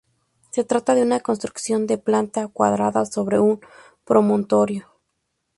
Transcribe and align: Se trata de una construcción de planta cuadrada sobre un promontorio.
Se 0.49 0.63
trata 0.63 0.95
de 0.95 1.03
una 1.03 1.19
construcción 1.19 1.85
de 1.85 1.99
planta 1.99 2.47
cuadrada 2.47 3.05
sobre 3.05 3.37
un 3.37 3.59
promontorio. 4.03 4.95